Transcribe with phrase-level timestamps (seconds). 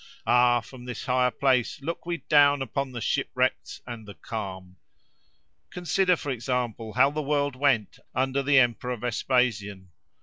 [0.25, 0.61] Ah!
[0.61, 4.77] from this higher place, look we down upon the ship wrecks and the calm!
[5.69, 9.91] Consider, for example, how the world went, under the emperor Vespasian.